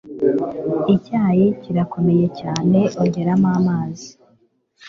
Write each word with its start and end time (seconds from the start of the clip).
Icyayi 0.95 1.45
kirakomeye 1.61 2.27
cyane. 2.39 2.79
Ongeramo 3.01 3.47
amazi. 3.59 4.09